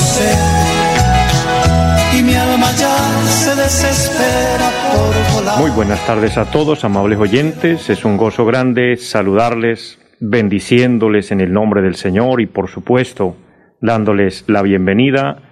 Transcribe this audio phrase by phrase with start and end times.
[0.00, 0.60] sé
[2.22, 2.96] mi alma ya
[3.28, 5.60] se desespera por volar.
[5.60, 7.88] Muy buenas tardes a todos, amables oyentes.
[7.88, 13.36] Es un gozo grande saludarles, bendiciéndoles en el nombre del Señor y por supuesto
[13.80, 15.42] dándoles la bienvenida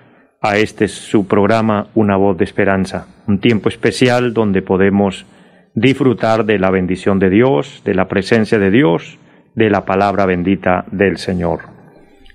[0.41, 5.27] a este su programa Una voz de esperanza, un tiempo especial donde podemos
[5.74, 9.19] disfrutar de la bendición de Dios, de la presencia de Dios,
[9.55, 11.77] de la palabra bendita del Señor.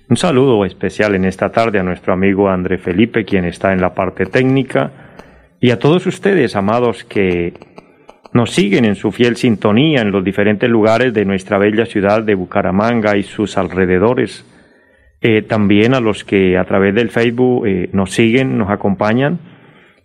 [0.06, 3.94] Un saludo especial en esta tarde a nuestro amigo André Felipe, quien está en la
[3.94, 4.90] parte técnica,
[5.60, 7.54] y a todos ustedes, amados, que
[8.34, 12.34] nos siguen en su fiel sintonía en los diferentes lugares de nuestra bella ciudad de
[12.34, 14.44] Bucaramanga y sus alrededores.
[15.22, 19.38] Eh, también a los que a través del Facebook eh, nos siguen, nos acompañan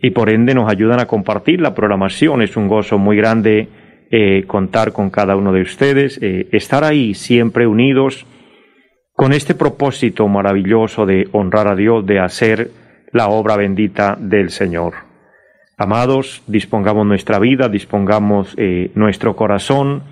[0.02, 2.42] y por ende nos ayudan a compartir la programación.
[2.42, 3.68] Es un gozo muy grande
[4.12, 8.26] eh, contar con cada uno de ustedes, estar ahí siempre unidos
[9.20, 12.72] con este propósito maravilloso de honrar a Dios, de hacer
[13.12, 14.94] la obra bendita del Señor.
[15.78, 20.04] Amados, dispongamos nuestra vida, dispongamos eh, nuestro corazón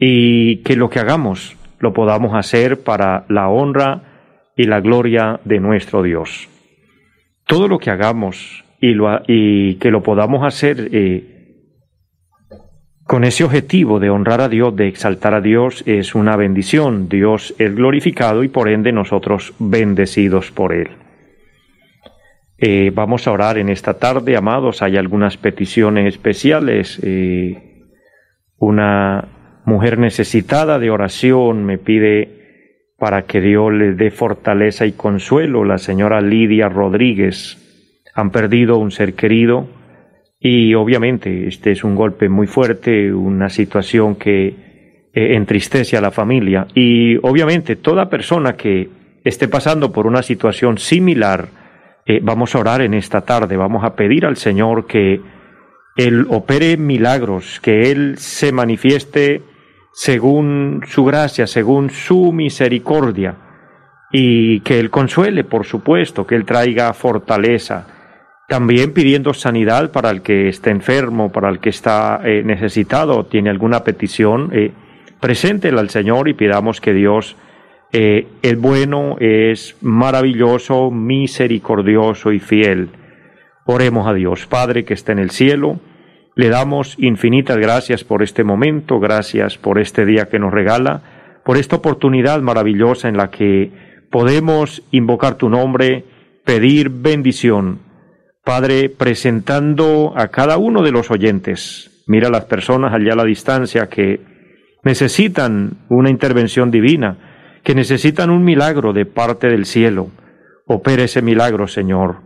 [0.00, 4.00] y que lo que hagamos lo podamos hacer para la honra
[4.56, 6.48] y la gloria de nuestro Dios.
[7.46, 11.33] Todo lo que hagamos y, lo, que lo podamos hacer eh,
[13.06, 17.08] con ese objetivo de honrar a Dios, de exaltar a Dios, es una bendición.
[17.08, 20.88] Dios es glorificado y por ende nosotros bendecidos por Él.
[22.56, 24.80] Eh, vamos a orar en esta tarde, amados.
[24.80, 26.98] Hay algunas peticiones especiales.
[27.02, 27.84] Eh,
[28.56, 29.28] una
[29.66, 35.64] mujer necesitada de oración me pide para que Dios le dé fortaleza y consuelo.
[35.64, 37.60] La señora Lidia Rodríguez.
[38.14, 39.68] Han perdido un ser querido
[40.46, 46.10] y obviamente este es un golpe muy fuerte, una situación que eh, entristece a la
[46.10, 46.66] familia.
[46.74, 48.90] Y obviamente toda persona que
[49.24, 51.48] esté pasando por una situación similar,
[52.04, 55.22] eh, vamos a orar en esta tarde, vamos a pedir al Señor que
[55.96, 59.40] Él opere milagros, que Él se manifieste
[59.94, 63.34] según su gracia, según su misericordia,
[64.12, 67.93] y que Él consuele, por supuesto, que Él traiga fortaleza,
[68.48, 73.50] también pidiendo sanidad para el que esté enfermo, para el que está eh, necesitado, tiene
[73.50, 74.72] alguna petición, eh,
[75.20, 77.36] preséntela al Señor y pidamos que Dios
[77.92, 82.90] eh, es bueno, es maravilloso, misericordioso y fiel.
[83.64, 85.80] Oremos a Dios, Padre que está en el cielo.
[86.34, 91.00] Le damos infinitas gracias por este momento, gracias por este día que nos regala,
[91.44, 93.70] por esta oportunidad maravillosa en la que
[94.10, 96.04] podemos invocar tu nombre,
[96.44, 97.78] pedir bendición
[98.44, 103.88] Padre, presentando a cada uno de los oyentes, mira las personas allá a la distancia
[103.88, 104.20] que
[104.84, 110.10] necesitan una intervención divina, que necesitan un milagro de parte del cielo.
[110.66, 112.16] Opera ese milagro, Señor.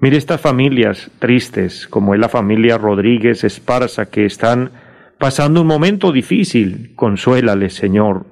[0.00, 4.72] Mire estas familias tristes, como es la familia Rodríguez Esparza, que están
[5.18, 6.94] pasando un momento difícil.
[6.96, 8.26] Consuélales, Señor.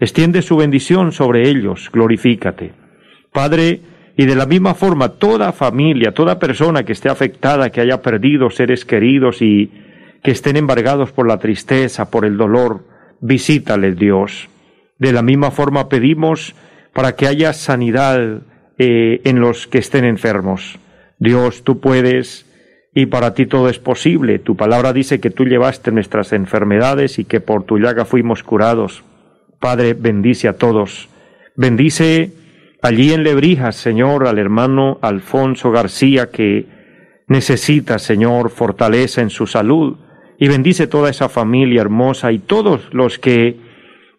[0.00, 1.88] Extiende su bendición sobre ellos.
[1.92, 2.72] Glorifícate.
[3.32, 3.80] Padre,
[4.16, 8.50] y de la misma forma, toda familia, toda persona que esté afectada, que haya perdido
[8.50, 9.70] seres queridos y
[10.22, 12.84] que estén embargados por la tristeza, por el dolor,
[13.20, 14.48] visítales Dios.
[14.98, 16.54] De la misma forma pedimos
[16.92, 18.42] para que haya sanidad
[18.78, 20.78] eh, en los que estén enfermos.
[21.18, 22.46] Dios, tú puedes
[22.94, 24.38] y para ti todo es posible.
[24.38, 29.04] Tu palabra dice que tú llevaste nuestras enfermedades y que por tu llaga fuimos curados.
[29.60, 31.08] Padre, bendice a todos.
[31.56, 32.32] Bendice
[32.82, 36.66] allí en Lebrijas, Señor, al hermano Alfonso García que
[37.26, 39.98] necesita, Señor, fortaleza en su salud
[40.38, 43.56] y bendice toda esa familia hermosa y todos los que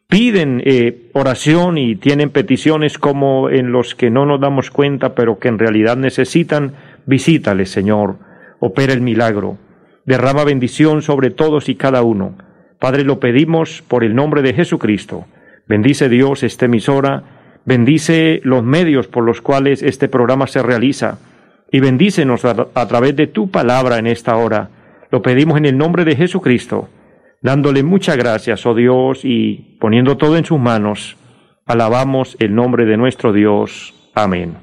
[0.07, 5.39] piden eh, oración y tienen peticiones como en los que no nos damos cuenta, pero
[5.39, 6.73] que en realidad necesitan,
[7.05, 8.17] visítales, Señor,
[8.59, 9.57] opera el milagro,
[10.05, 12.37] derrama bendición sobre todos y cada uno.
[12.77, 15.25] Padre, lo pedimos por el nombre de Jesucristo.
[15.67, 17.23] Bendice Dios esta emisora,
[17.65, 21.19] bendice los medios por los cuales este programa se realiza
[21.71, 24.69] y bendícenos a, través de tu palabra en esta hora.
[25.09, 26.89] Lo pedimos en el nombre de Jesucristo,
[27.41, 31.17] dándole muchas gracias, oh Dios, y poniendo todo en sus manos,
[31.65, 33.93] alabamos el nombre de nuestro Dios.
[34.13, 34.57] Amén.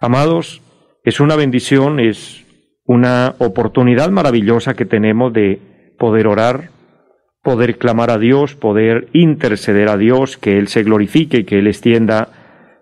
[0.00, 0.62] Amados,
[1.04, 2.46] es una bendición, es
[2.84, 5.60] una oportunidad maravillosa que tenemos de
[5.98, 6.70] poder orar,
[7.48, 12.28] poder clamar a Dios, poder interceder a Dios, que Él se glorifique, que Él extienda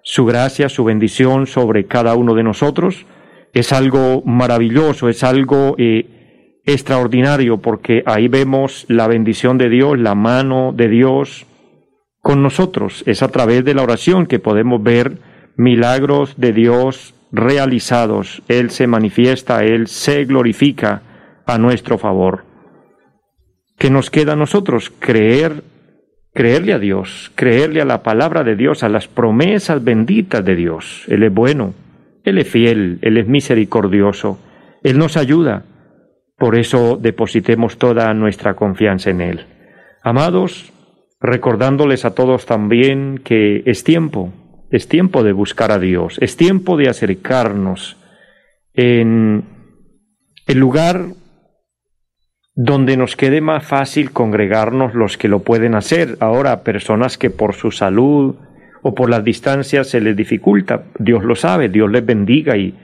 [0.03, 3.07] su gracia, su bendición sobre cada uno de nosotros.
[3.53, 10.17] Es algo maravilloso, es algo eh, extraordinario, porque ahí vemos la bendición de Dios, la
[10.17, 11.47] mano de Dios
[12.21, 13.05] con nosotros.
[13.07, 15.19] Es a través de la oración que podemos ver
[15.57, 18.43] milagros de Dios realizados.
[18.49, 21.03] Él se manifiesta, Él se glorifica
[21.47, 22.46] a nuestro favor.
[23.79, 24.91] ¿Qué nos queda a nosotros?
[24.99, 25.63] Creer,
[26.33, 31.05] creerle a Dios, creerle a la palabra de Dios, a las promesas benditas de Dios.
[31.09, 31.75] Él es bueno,
[32.25, 34.39] Él es fiel, Él es misericordioso,
[34.83, 35.65] Él nos ayuda.
[36.39, 39.47] Por eso depositemos toda nuestra confianza en Él.
[40.03, 40.73] Amados,
[41.21, 44.33] recordándoles a todos también que es tiempo,
[44.71, 47.97] es tiempo de buscar a Dios, es tiempo de acercarnos
[48.75, 49.45] en
[50.47, 51.07] el lugar
[52.59, 56.17] donde nos quede más fácil congregarnos los que lo pueden hacer.
[56.21, 58.35] Ahora, personas que por su salud
[58.83, 62.75] o por las distancias se les dificulta, Dios lo sabe, Dios les bendiga y,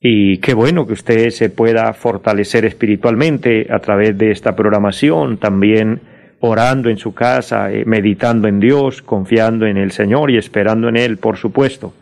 [0.00, 6.02] y qué bueno que usted se pueda fortalecer espiritualmente a través de esta programación, también
[6.40, 10.98] orando en su casa, eh, meditando en Dios, confiando en el Señor y esperando en
[10.98, 11.94] Él, por supuesto.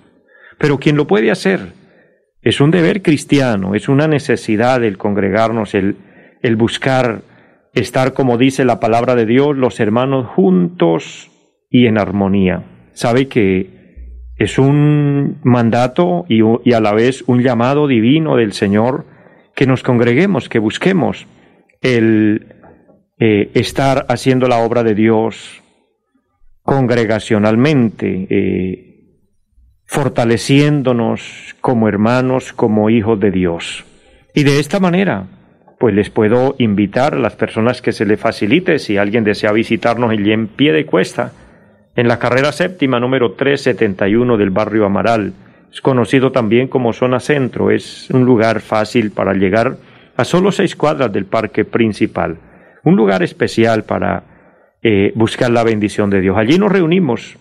[0.59, 1.61] Pero quien lo puede hacer
[2.43, 5.97] es un deber cristiano, es una necesidad el congregarnos, el
[6.43, 7.23] el buscar
[7.75, 11.31] estar, como dice la palabra de Dios, los hermanos juntos
[11.71, 12.65] y en armonía.
[12.93, 13.79] Sabe que
[14.37, 19.05] es un mandato y, a la vez un llamado divino del Señor
[19.55, 21.27] que nos congreguemos, que busquemos
[21.81, 22.55] el
[23.19, 25.63] eh, estar haciendo la obra de Dios
[26.63, 28.89] congregacionalmente, eh,
[29.87, 33.85] fortaleciéndonos como hermanos, como hijos de Dios.
[34.35, 35.27] Y de esta manera
[35.79, 40.11] pues les puedo invitar a las personas que se les facilite, si alguien desea visitarnos
[40.11, 41.33] allí en pie de cuesta,
[41.95, 45.33] en la carrera séptima número 371 del barrio Amaral.
[45.73, 49.77] Es conocido también como zona centro, es un lugar fácil para llegar
[50.17, 52.39] a solo seis cuadras del parque principal.
[52.85, 54.25] Un lugar especial para
[54.83, 56.37] eh, buscar la bendición de Dios.
[56.37, 57.37] Allí nos reunimos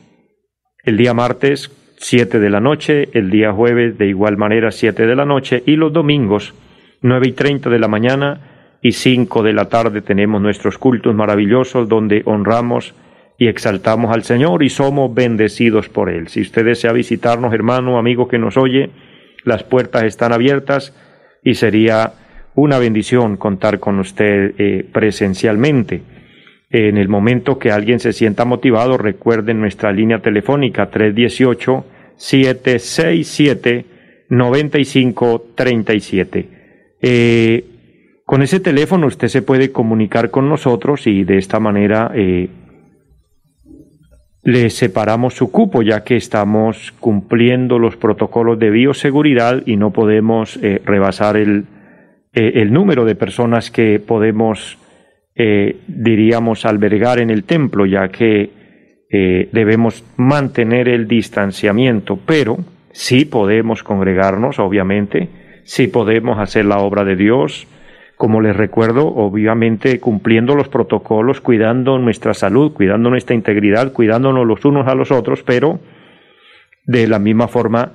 [0.83, 5.15] el día martes 7 de la noche, el día jueves de igual manera 7 de
[5.15, 6.53] la noche y los domingos
[7.01, 8.41] nueve y treinta de la mañana
[8.81, 12.94] y cinco de la tarde tenemos nuestros cultos maravillosos donde honramos
[13.38, 16.27] y exaltamos al Señor y somos bendecidos por Él.
[16.27, 18.89] Si usted desea visitarnos, hermano, amigo que nos oye,
[19.44, 20.95] las puertas están abiertas
[21.44, 22.13] y sería
[22.55, 26.01] una bendición contar con usted eh, presencialmente.
[26.69, 31.85] En el momento que alguien se sienta motivado, recuerden nuestra línea telefónica 318
[32.17, 33.85] 767
[34.29, 36.56] 9537.
[37.01, 37.65] Eh,
[38.25, 42.49] con ese teléfono usted se puede comunicar con nosotros y de esta manera eh,
[44.44, 50.57] le separamos su cupo ya que estamos cumpliendo los protocolos de bioseguridad y no podemos
[50.57, 51.65] eh, rebasar el,
[52.33, 54.77] el, número de personas que podemos,
[55.88, 58.51] diríamos, albergar en el templo ya que
[59.09, 62.57] debemos mantener el distanciamiento, pero
[62.91, 65.29] sí podemos congregarnos, obviamente,
[65.68, 67.68] si podemos hacer la obra de Dios,
[68.16, 74.64] como les recuerdo, obviamente cumpliendo los protocolos, cuidando nuestra salud, cuidando nuestra integridad, cuidándonos los
[74.64, 75.81] unos a los otros, pero
[76.86, 77.92] de la misma forma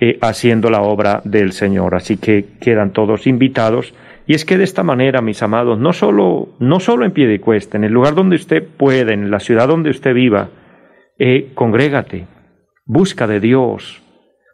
[0.00, 1.94] eh, haciendo la obra del Señor.
[1.94, 3.92] Así que quedan todos invitados.
[4.26, 7.38] Y es que de esta manera, mis amados, no solo, no solo en pie de
[7.38, 10.48] cuesta, en el lugar donde usted pueda, en la ciudad donde usted viva,
[11.18, 12.26] eh, congrégate,
[12.86, 14.02] busca de Dios,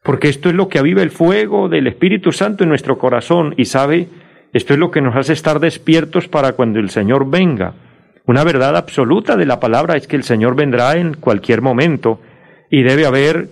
[0.07, 3.65] porque esto es lo que aviva el fuego del Espíritu Santo en nuestro corazón y
[3.65, 4.07] sabe,
[4.53, 7.75] esto es lo que nos hace estar despiertos para cuando el Señor venga.
[8.25, 12.21] Una verdad absoluta de la palabra es que el Señor vendrá en cualquier momento
[12.71, 13.49] y debe haber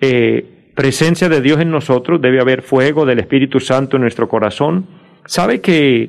[0.00, 4.86] eh, presencia de Dios en nosotros, debe haber fuego del Espíritu Santo en nuestro corazón.
[5.26, 6.08] Sabe que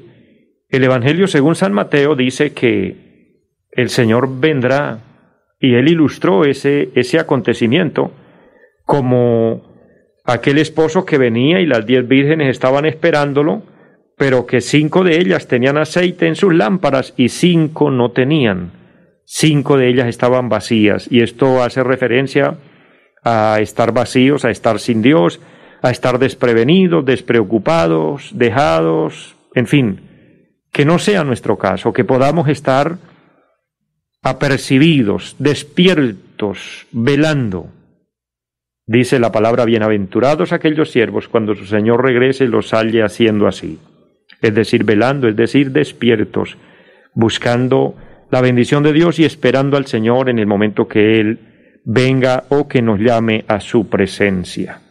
[0.69, 3.43] el Evangelio según San Mateo dice que
[3.73, 4.99] el Señor vendrá
[5.59, 8.13] y él ilustró ese, ese acontecimiento
[8.85, 9.69] como
[10.31, 13.63] aquel esposo que venía y las diez vírgenes estaban esperándolo,
[14.17, 18.71] pero que cinco de ellas tenían aceite en sus lámparas y cinco no tenían.
[19.25, 22.57] Cinco de ellas estaban vacías y esto hace referencia
[23.23, 25.41] a estar vacíos, a estar sin Dios,
[25.81, 30.01] a estar desprevenidos, despreocupados, dejados, en fin,
[30.71, 32.97] que no sea nuestro caso, que podamos estar
[34.21, 37.67] apercibidos, despiertos, velando
[38.91, 43.79] Dice la palabra, bienaventurados aquellos siervos cuando su Señor regrese los halle haciendo así.
[44.41, 46.57] Es decir, velando, es decir, despiertos,
[47.15, 47.95] buscando
[48.31, 51.39] la bendición de Dios y esperando al Señor en el momento que Él
[51.85, 54.81] venga o que nos llame a su presencia.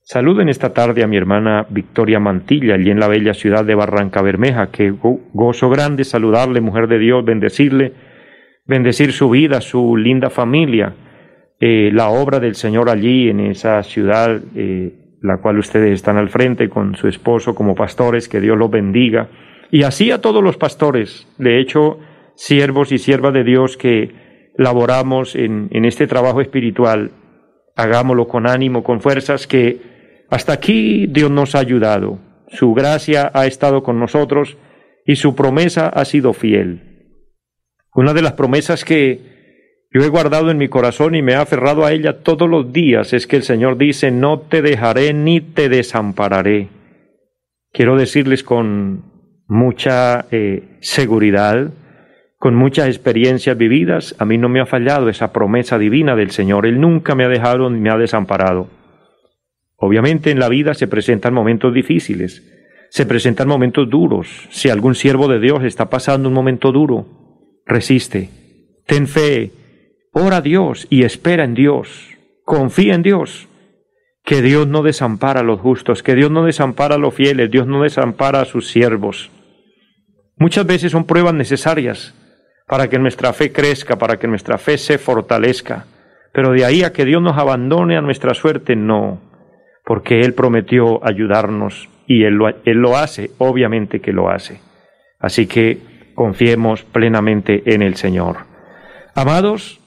[0.00, 4.22] Saluden esta tarde a mi hermana Victoria Mantilla, allí en la bella ciudad de Barranca
[4.22, 7.92] Bermeja, que gozo grande saludarle, mujer de Dios, bendecirle,
[8.64, 10.94] bendecir su vida, su linda familia,
[11.58, 16.28] eh, la obra del Señor allí en esa ciudad, eh, la cual ustedes están al
[16.28, 19.30] frente con su esposo como pastores, que Dios los bendiga.
[19.70, 21.98] Y así a todos los pastores, de hecho,
[22.34, 27.10] siervos y siervas de Dios que laboramos en, en este trabajo espiritual,
[27.74, 33.46] hagámoslo con ánimo, con fuerzas, que hasta aquí Dios nos ha ayudado, su gracia ha
[33.46, 34.56] estado con nosotros
[35.06, 36.82] y su promesa ha sido fiel.
[37.94, 39.35] Una de las promesas que
[39.96, 43.14] yo he guardado en mi corazón y me he aferrado a ella todos los días
[43.14, 46.68] es que el Señor dice, no te dejaré ni te desampararé.
[47.72, 49.04] Quiero decirles con
[49.48, 51.70] mucha eh, seguridad,
[52.36, 56.66] con muchas experiencias vividas, a mí no me ha fallado esa promesa divina del Señor.
[56.66, 58.68] Él nunca me ha dejado ni me ha desamparado.
[59.76, 62.42] Obviamente en la vida se presentan momentos difíciles,
[62.90, 64.46] se presentan momentos duros.
[64.50, 67.06] Si algún siervo de Dios está pasando un momento duro,
[67.64, 68.28] resiste,
[68.84, 69.52] ten fe,
[70.18, 73.48] ora a Dios y espera en Dios, confía en Dios,
[74.24, 77.66] que Dios no desampara a los justos, que Dios no desampara a los fieles, Dios
[77.66, 79.30] no desampara a sus siervos.
[80.38, 82.14] Muchas veces son pruebas necesarias
[82.66, 85.84] para que nuestra fe crezca, para que nuestra fe se fortalezca,
[86.32, 89.20] pero de ahí a que Dios nos abandone a nuestra suerte, no
[89.84, 94.60] porque Él prometió ayudarnos y él lo, él lo hace, obviamente que lo hace.
[95.20, 98.38] Así que confiemos plenamente en el Señor.
[99.14, 99.80] Amados,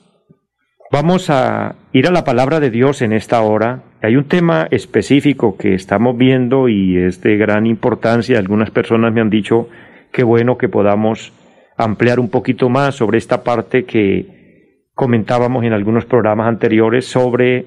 [0.91, 3.83] vamos a ir a la palabra de Dios en esta hora.
[4.01, 8.39] Hay un tema específico que estamos viendo y es de gran importancia.
[8.39, 9.69] Algunas personas me han dicho
[10.11, 11.33] que bueno que podamos
[11.77, 17.65] ampliar un poquito más sobre esta parte que comentábamos en algunos programas anteriores sobre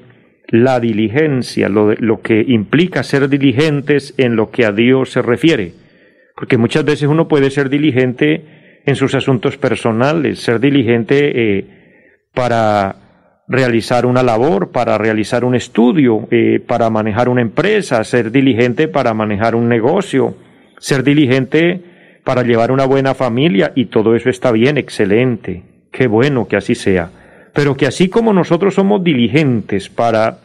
[0.49, 5.73] la diligencia, lo, lo que implica ser diligentes en lo que a Dios se refiere.
[6.37, 11.65] Porque muchas veces uno puede ser diligente en sus asuntos personales, ser diligente eh,
[12.35, 13.02] para
[13.53, 19.15] realizar una labor, para realizar un estudio, eh, para manejar una empresa, ser diligente para
[19.15, 20.35] manejar un negocio,
[20.79, 21.83] ser diligente
[22.25, 26.75] para llevar una buena familia y todo eso está bien, excelente, qué bueno que así
[26.75, 27.11] sea.
[27.53, 30.39] Pero que así como nosotros somos diligentes para,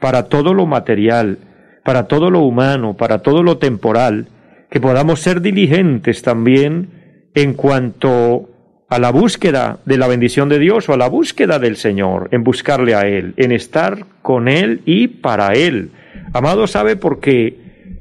[0.00, 1.38] para todo lo material,
[1.84, 4.26] para todo lo humano, para todo lo temporal,
[4.70, 8.48] que podamos ser diligentes también en cuanto
[8.90, 12.42] a la búsqueda de la bendición de Dios o a la búsqueda del Señor, en
[12.42, 15.90] buscarle a Él, en estar con Él y para Él.
[16.32, 17.56] Amado sabe porque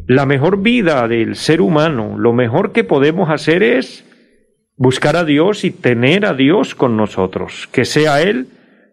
[0.07, 4.03] la mejor vida del ser humano, lo mejor que podemos hacer es
[4.77, 8.47] buscar a Dios y tener a Dios con nosotros, que sea Él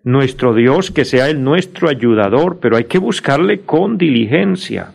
[0.05, 4.93] nuestro Dios, que sea Él nuestro ayudador, pero hay que buscarle con diligencia.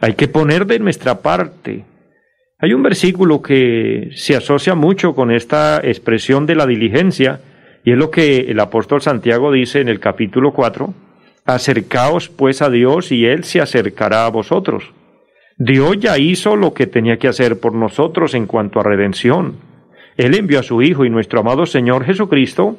[0.00, 1.84] Hay que poner de nuestra parte.
[2.58, 7.40] Hay un versículo que se asocia mucho con esta expresión de la diligencia,
[7.84, 10.94] y es lo que el apóstol Santiago dice en el capítulo 4,
[11.44, 14.92] acercaos pues a Dios y Él se acercará a vosotros.
[15.58, 19.56] Dios ya hizo lo que tenía que hacer por nosotros en cuanto a redención.
[20.16, 22.78] Él envió a su Hijo y nuestro amado Señor Jesucristo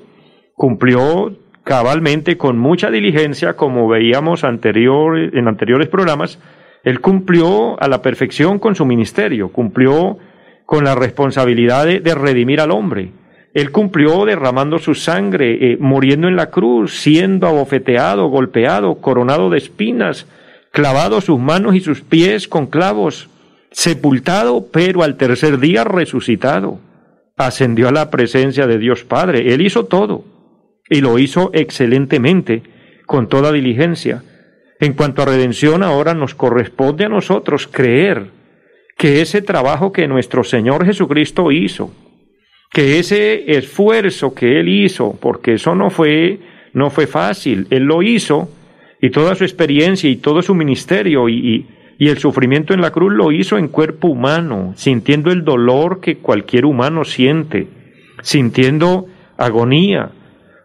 [0.53, 6.39] cumplió cabalmente con mucha diligencia, como veíamos anterior, en anteriores programas,
[6.85, 10.19] Él cumplió a la perfección con su ministerio, cumplió
[10.67, 13.11] con la responsabilidad de, redimir al hombre.
[13.55, 19.57] Él cumplió derramando su sangre, eh, muriendo en la cruz, siendo abofeteado, golpeado, coronado de
[19.57, 20.27] espinas,
[20.71, 23.29] clavado sus manos y sus pies con clavos,
[23.71, 26.79] sepultado, pero al tercer día resucitado.
[27.35, 29.53] Ascendió a la presencia de Dios Padre.
[29.53, 30.23] Él hizo todo
[30.87, 32.61] y lo hizo excelentemente,
[33.07, 34.23] con toda diligencia.
[34.85, 38.27] En cuanto a redención, ahora nos corresponde a nosotros creer
[38.95, 41.91] que ese trabajo que nuestro Señor Jesucristo hizo,
[42.71, 46.37] que ese esfuerzo que Él hizo, porque eso no fue,
[46.73, 48.47] no fue fácil, Él lo hizo,
[49.01, 51.65] y toda su experiencia y todo su ministerio y,
[51.97, 56.17] y, el sufrimiento en la cruz lo hizo en cuerpo humano, sintiendo el dolor que
[56.17, 57.67] cualquier humano siente,
[58.21, 60.11] sintiendo agonía.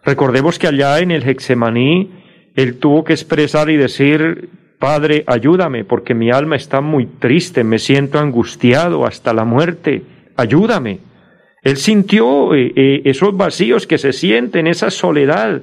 [0.05, 2.20] Recordemos que allá en el Hexemaní,
[2.55, 7.79] él tuvo que expresar y decir, Padre, ayúdame, porque mi alma está muy triste, me
[7.79, 10.03] siento angustiado hasta la muerte,
[10.35, 10.99] ayúdame.
[11.61, 15.61] Él sintió eh, eh, esos vacíos que se sienten, esa soledad,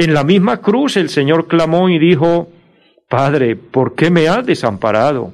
[0.00, 2.48] En la misma cruz el Señor clamó y dijo,
[3.08, 5.22] Padre, ¿por qué me has desamparado?
[5.24, 5.32] O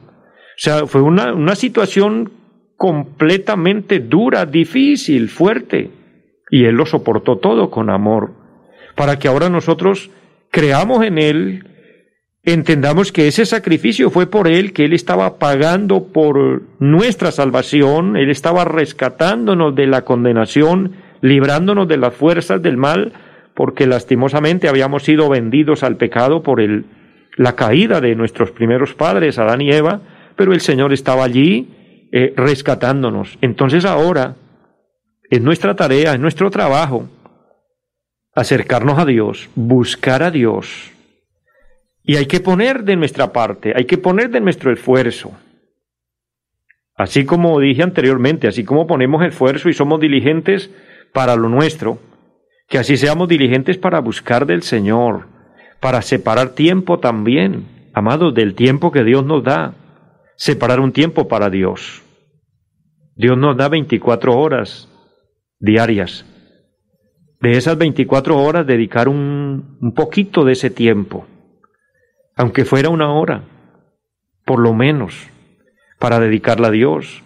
[0.57, 2.31] sea, fue una, una situación
[2.77, 5.91] completamente dura, difícil, fuerte.
[6.51, 8.33] Y Él lo soportó todo con amor,
[8.95, 10.11] para que ahora nosotros
[10.55, 11.67] creamos en Él,
[12.45, 18.31] entendamos que ese sacrificio fue por Él, que Él estaba pagando por nuestra salvación, Él
[18.31, 20.93] estaba rescatándonos de la condenación,
[21.23, 23.13] librándonos de las fuerzas del mal,
[23.57, 26.85] porque lastimosamente habíamos sido vendidos al pecado por el,
[27.37, 30.03] la caída de nuestros primeros padres, Adán y Eva,
[30.37, 33.39] pero el Señor estaba allí eh, rescatándonos.
[33.41, 34.37] Entonces ahora
[35.29, 37.09] es nuestra tarea, es nuestro trabajo,
[38.35, 40.93] acercarnos a Dios, buscar a Dios,
[42.07, 45.33] y hay que poner de nuestra parte, hay que poner de nuestro esfuerzo.
[46.97, 50.71] Así como dije anteriormente, así como ponemos esfuerzo y somos diligentes
[51.13, 51.99] para lo nuestro,
[52.69, 55.27] que así seamos diligentes para buscar del Señor,
[55.81, 57.65] para separar tiempo también,
[57.95, 59.75] amados, del tiempo que Dios nos da,
[60.37, 62.03] separar un tiempo para Dios.
[63.17, 64.89] Dios nos da 24 horas
[65.59, 66.27] diarias.
[67.45, 71.27] De esas 24 horas dedicar un, un poquito de ese tiempo
[72.37, 73.45] aunque fuera una hora,
[74.45, 75.29] por lo menos,
[75.99, 77.23] para dedicarla a Dios.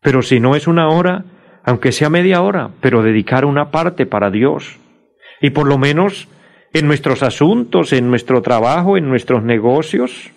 [0.00, 1.24] Pero si no es una hora,
[1.64, 4.78] aunque sea media hora, pero dedicar una parte para Dios.
[5.40, 6.28] Y por lo menos
[6.72, 10.30] en nuestros asuntos, en nuestro trabajo, en nuestros negocios,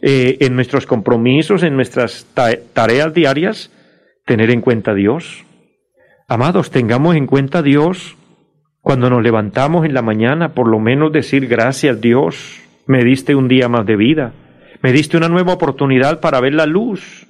[0.00, 2.26] eh, en nuestros compromisos, en nuestras
[2.72, 3.70] tareas diarias,
[4.26, 5.44] tener en cuenta a Dios.
[6.28, 8.16] Amados, tengamos en cuenta a Dios
[8.84, 13.48] cuando nos levantamos en la mañana, por lo menos decir gracias Dios me diste un
[13.48, 14.34] día más de vida.
[14.82, 17.26] Me diste una nueva oportunidad para ver la luz.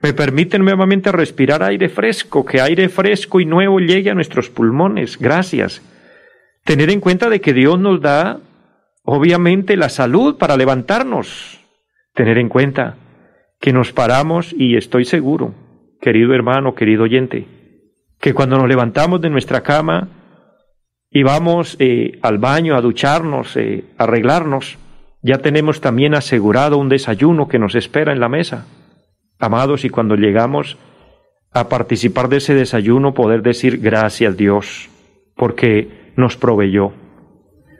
[0.00, 5.18] Me permite nuevamente respirar aire fresco, que aire fresco y nuevo llegue a nuestros pulmones.
[5.18, 5.82] Gracias.
[6.64, 8.40] Tener en cuenta de que Dios nos da,
[9.02, 11.60] obviamente, la salud para levantarnos.
[12.14, 12.96] Tener en cuenta
[13.60, 15.52] que nos paramos y estoy seguro,
[16.00, 17.46] querido hermano, querido oyente,
[18.18, 20.17] que cuando nos levantamos de nuestra cama,
[21.10, 24.78] y vamos eh, al baño a ducharnos, eh, a arreglarnos,
[25.22, 28.66] ya tenemos también asegurado un desayuno que nos espera en la mesa.
[29.38, 30.78] Amados, y cuando llegamos
[31.52, 34.88] a participar de ese desayuno, poder decir gracias Dios,
[35.34, 36.92] porque nos proveyó.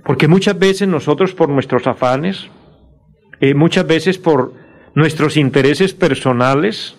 [0.04, 2.48] Porque muchas veces nosotros por nuestros afanes,
[3.40, 4.54] eh, muchas veces por
[4.94, 6.96] nuestros intereses personales,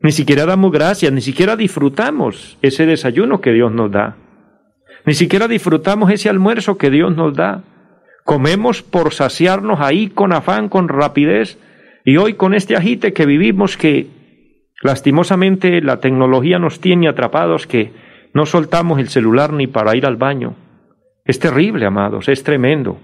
[0.00, 4.16] ni siquiera damos gracias, ni siquiera disfrutamos ese desayuno que Dios nos da.
[5.08, 7.62] Ni siquiera disfrutamos ese almuerzo que Dios nos da.
[8.24, 11.58] Comemos por saciarnos ahí con afán, con rapidez,
[12.04, 14.08] y hoy con este agite que vivimos que
[14.82, 17.90] lastimosamente la tecnología nos tiene atrapados que
[18.34, 20.56] no soltamos el celular ni para ir al baño.
[21.24, 22.98] Es terrible, amados, es tremendo,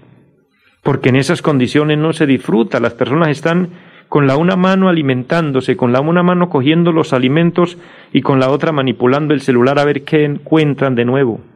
[0.83, 3.69] porque en esas condiciones no se disfruta, las personas están
[4.09, 7.79] con la una mano alimentándose, con la una mano cogiendo los alimentos
[8.13, 11.54] y con la otra manipulando el celular a ver qué encuentran de nuevo.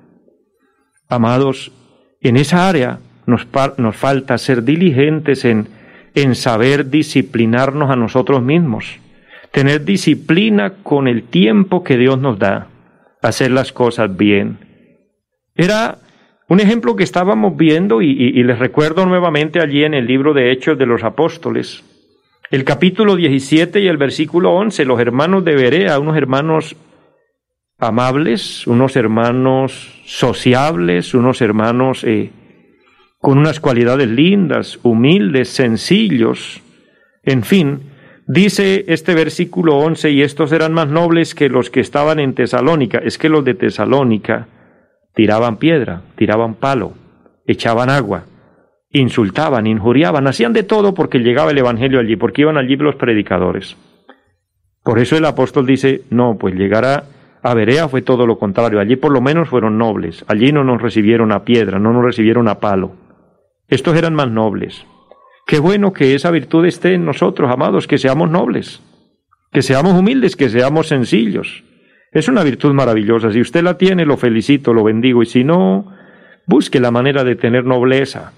[1.10, 1.72] Amados,
[2.22, 3.48] en esa área nos,
[3.96, 5.68] falta ser diligentes en,
[6.14, 9.00] en saber disciplinarnos a nosotros mismos,
[9.52, 12.68] tener disciplina con el tiempo que Dios nos da,
[13.24, 14.60] hacer las cosas bien.
[15.56, 15.98] Era
[16.48, 20.52] un ejemplo que estábamos viendo y, y, les recuerdo nuevamente allí en el libro de
[20.52, 21.84] Hechos de los Apóstoles,
[22.52, 26.76] el capítulo 17 y el versículo 11, los hermanos de Berea, unos hermanos
[27.80, 32.32] amables, unos hermanos sociables, unos hermanos eh,
[33.20, 36.62] con unas cualidades lindas, humildes, sencillos,
[37.24, 37.80] en fin,
[38.28, 43.00] dice este versículo 11, y estos eran más nobles que los que estaban en Tesalónica,
[43.00, 44.48] es que los de Tesalónica
[45.16, 46.94] tiraban piedra, tiraban palo,
[47.46, 48.26] echaban agua,
[48.92, 53.78] insultaban, injuriaban, hacían de todo porque llegaba el Evangelio allí, porque iban allí los predicadores.
[54.84, 57.04] Por eso el apóstol dice, no, pues llegará
[57.42, 58.80] a Berea fue todo lo contrario.
[58.80, 60.26] Allí por lo menos fueron nobles.
[60.28, 62.92] Allí no nos recibieron a piedra, no nos recibieron a palo.
[63.68, 64.86] Estos eran más nobles.
[65.46, 68.82] Qué bueno que esa virtud esté en nosotros, amados, que seamos nobles,
[69.52, 71.64] que seamos humildes, que seamos sencillos.
[72.12, 73.32] Es una virtud maravillosa.
[73.32, 75.22] Si usted la tiene, lo felicito, lo bendigo.
[75.24, 75.92] Y si no,
[76.46, 78.34] busque la manera de tener nobleza.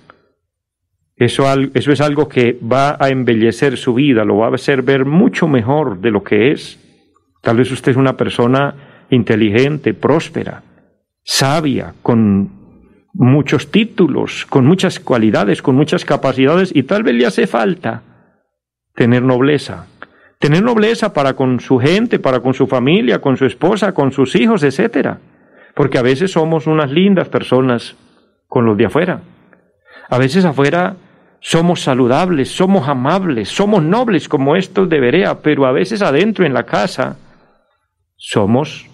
[1.15, 5.05] Eso, eso es algo que va a embellecer su vida, lo va a hacer ver
[5.05, 6.79] mucho mejor de lo que es.
[7.41, 10.63] Tal vez usted es una persona inteligente, próspera,
[11.24, 12.50] sabia, con
[13.13, 18.02] muchos títulos, con muchas cualidades, con muchas capacidades, y tal vez le hace falta
[18.95, 19.86] tener nobleza.
[20.39, 24.36] Tener nobleza para con su gente, para con su familia, con su esposa, con sus
[24.36, 25.19] hijos, etcétera.
[25.76, 27.95] Porque a veces somos unas lindas personas,
[28.47, 29.21] con los de afuera.
[30.10, 30.97] A veces afuera
[31.39, 36.54] somos saludables, somos amables, somos nobles como estos de Berea, pero a veces adentro en
[36.54, 37.17] la casa
[38.17, 38.89] somos,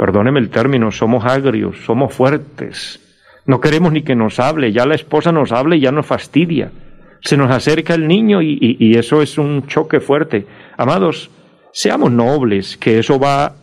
[0.00, 3.00] perdóneme el término, somos agrios, somos fuertes.
[3.44, 6.72] No queremos ni que nos hable, ya la esposa nos hable y ya nos fastidia.
[7.20, 10.46] Se nos acerca el niño y, y eso es un choque fuerte.
[10.78, 11.30] Amados,
[11.74, 13.56] seamos nobles, que eso va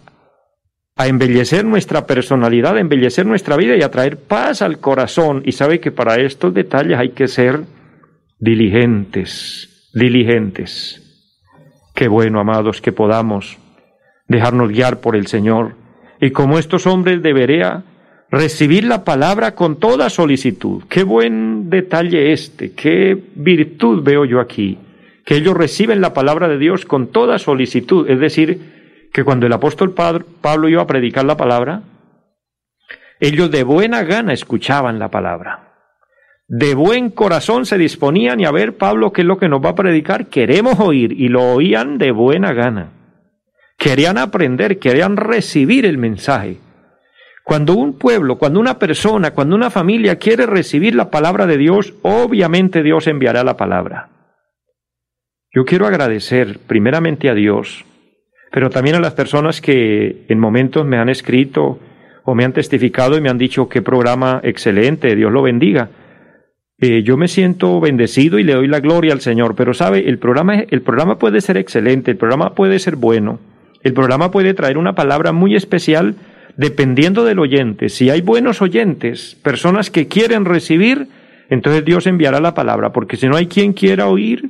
[0.95, 5.41] a embellecer nuestra personalidad, a embellecer nuestra vida y a traer paz al corazón.
[5.43, 7.61] Y sabe que para estos detalles hay que ser
[8.37, 11.01] diligentes, diligentes.
[11.95, 13.57] Qué bueno, amados, que podamos
[14.27, 15.86] dejarnos guiar por el Señor
[16.19, 17.83] y como estos hombres debería
[18.29, 20.83] recibir la palabra con toda solicitud.
[20.89, 24.77] Qué buen detalle este, qué virtud veo yo aquí,
[25.25, 29.53] que ellos reciben la palabra de Dios con toda solicitud, es decir, que cuando el
[29.53, 31.81] apóstol Pablo iba a predicar la palabra,
[33.19, 35.67] ellos de buena gana escuchaban la palabra
[36.47, 39.71] de buen corazón se disponían y a ver, Pablo, ¿qué es lo que nos va
[39.71, 40.27] a predicar?
[40.27, 42.91] Queremos oír y lo oían de buena gana.
[43.77, 46.57] Querían aprender, querían recibir el mensaje.
[47.43, 51.93] Cuando un pueblo, cuando una persona, cuando una familia quiere recibir la palabra de Dios,
[52.01, 54.09] obviamente Dios enviará la palabra.
[55.53, 57.85] Yo quiero agradecer primeramente a Dios,
[58.51, 61.79] pero también a las personas que en momentos me han escrito
[62.25, 65.89] o me han testificado y me han dicho qué programa excelente, Dios lo bendiga.
[66.79, 70.19] Eh, yo me siento bendecido y le doy la gloria al Señor, pero sabe, el
[70.19, 73.39] programa, el programa puede ser excelente, el programa puede ser bueno,
[73.87, 76.15] el programa puede traer una palabra muy especial
[76.57, 77.87] dependiendo del oyente.
[77.87, 81.07] Si hay buenos oyentes, personas que quieren recibir,
[81.49, 84.49] entonces Dios enviará la palabra, porque si no hay quien quiera oír,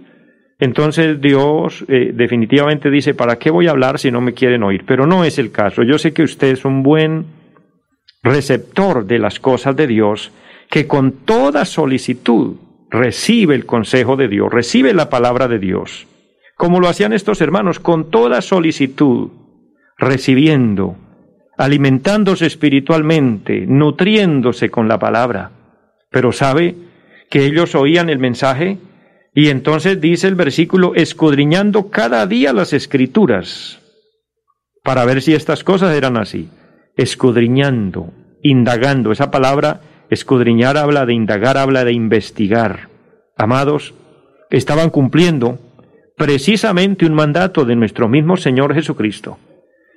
[0.59, 4.83] entonces Dios eh, definitivamente dice, ¿para qué voy a hablar si no me quieren oír?
[4.87, 5.83] Pero no es el caso.
[5.83, 7.25] Yo sé que usted es un buen
[8.23, 10.31] receptor de las cosas de Dios
[10.71, 12.55] que con toda solicitud
[12.89, 16.07] recibe el consejo de Dios, recibe la palabra de Dios,
[16.57, 19.29] como lo hacían estos hermanos, con toda solicitud,
[19.97, 20.97] recibiendo,
[21.57, 25.51] alimentándose espiritualmente, nutriéndose con la palabra.
[26.09, 26.75] Pero sabe
[27.29, 28.79] que ellos oían el mensaje
[29.33, 33.79] y entonces dice el versículo, escudriñando cada día las escrituras,
[34.83, 36.49] para ver si estas cosas eran así,
[36.95, 42.89] escudriñando, indagando, esa palabra Escudriñar habla de indagar, habla de investigar.
[43.35, 43.93] Amados,
[44.49, 45.59] estaban cumpliendo
[46.17, 49.37] precisamente un mandato de nuestro mismo Señor Jesucristo.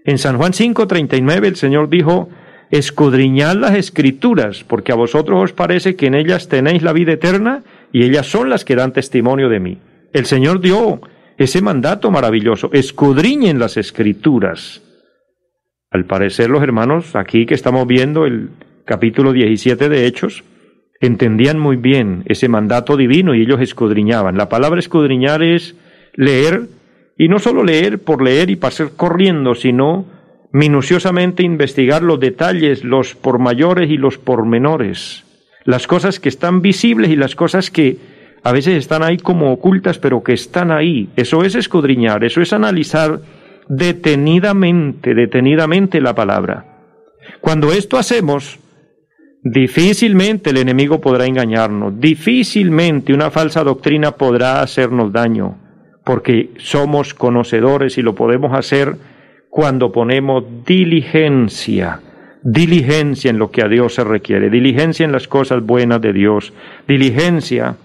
[0.05, 2.29] En San Juan 5:39 el Señor dijo,
[2.71, 7.65] escudriñad las escrituras, porque a vosotros os parece que en ellas tenéis la vida eterna
[7.91, 9.79] y ellas son las que dan testimonio de mí.
[10.13, 11.01] El Señor dio
[11.39, 14.83] ese mandato maravilloso, escudriñen las escrituras.
[15.91, 18.51] Al parecer los hermanos aquí que estamos viendo el
[18.85, 20.45] capítulo 17 de Hechos,
[21.01, 24.37] entendían muy bien ese mandato divino y ellos escudriñaban.
[24.37, 25.77] La palabra escudriñar es
[26.15, 26.69] leer,
[27.17, 30.07] y no solo leer por leer y pasar corriendo, sino
[30.53, 35.25] minuciosamente investigar los detalles, los por mayores y los pormenores,
[35.65, 37.99] las cosas que están visibles y las cosas que
[38.43, 41.11] a veces están ahí como ocultas, pero que están ahí.
[41.17, 43.21] Eso es escudriñar, eso es analizar
[43.69, 46.65] detenidamente, detenidamente la palabra.
[47.41, 48.59] Cuando esto hacemos,
[49.43, 55.57] Difícilmente el enemigo podrá engañarnos, difícilmente una falsa doctrina podrá hacernos daño,
[56.11, 58.97] porque somos conocedores y lo podemos hacer
[59.49, 62.01] cuando ponemos diligencia,
[62.43, 66.53] diligencia en lo que a Dios se requiere, diligencia en las cosas buenas de Dios,
[66.89, 67.77] diligencia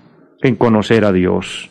[0.42, 1.70] en conocer a Dios.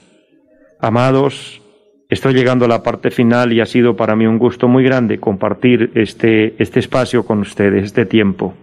[0.78, 1.60] Amados,
[2.08, 5.18] estoy llegando a la parte final y ha sido para mí un gusto muy grande
[5.18, 8.54] compartir este, este espacio con ustedes, este tiempo.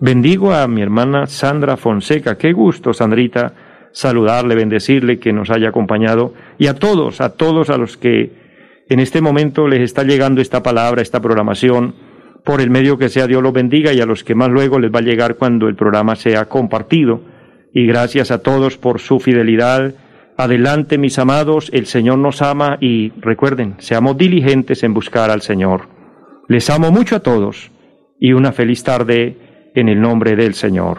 [0.00, 2.38] Bendigo a mi hermana Sandra Fonseca.
[2.38, 3.54] Qué gusto, Sandrita,
[3.94, 6.34] saludarle, bendecirle, que nos haya acompañado.
[6.58, 8.32] Y a todos, a todos a los que
[8.90, 11.94] en este momento les está llegando esta palabra, esta programación,
[12.44, 14.92] por el medio que sea Dios los bendiga y a los que más luego les
[14.92, 17.22] va a llegar cuando el programa sea compartido.
[17.72, 19.94] Y gracias a todos por su fidelidad.
[20.36, 25.88] Adelante, mis amados, el Señor nos ama y recuerden, seamos diligentes en buscar al Señor.
[26.48, 27.70] Les amo mucho a todos
[28.20, 30.98] y una feliz tarde en el nombre del Señor.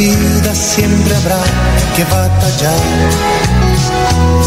[0.00, 1.42] vida siempre habrá
[1.94, 2.80] que batallar.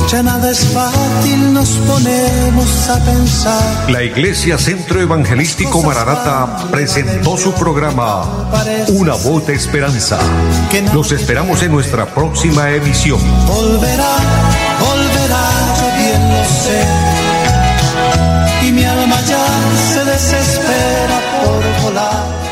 [0.10, 3.90] Ya nada es fácil, nos ponemos a pensar.
[3.90, 8.50] La Iglesia Centro Evangelístico Maranata presentó su programa
[8.90, 10.18] Una voz de esperanza.
[10.94, 13.20] Los esperamos en nuestra próxima emisión.
[13.46, 14.16] Volverá,
[14.80, 15.46] volverá,
[15.80, 16.82] yo bien lo sé.
[18.68, 19.46] Y mi alma ya
[19.94, 22.43] se desespera por volar